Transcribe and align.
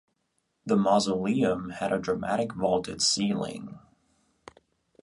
The 0.65 0.75
mausoleum 0.75 1.69
had 1.69 1.91
a 1.93 1.99
dramatic 1.99 2.55
vaulted 2.55 3.03
ceiling. 3.03 3.77